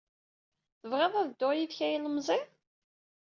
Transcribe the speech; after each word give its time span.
Tebɣiḍ 0.79 1.13
ad 1.17 1.25
dduɣ 1.31 1.51
yid-k 1.55 1.79
a 1.85 1.87
ilemẓi? 1.95 2.39